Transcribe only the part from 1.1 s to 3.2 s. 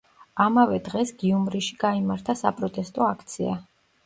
გიუმრიში გაიმართა საპროტესტო